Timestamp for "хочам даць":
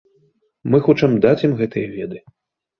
0.87-1.45